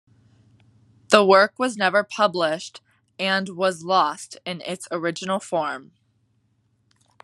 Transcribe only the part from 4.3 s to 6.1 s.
in its original form.